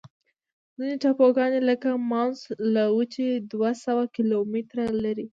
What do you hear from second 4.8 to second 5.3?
لري.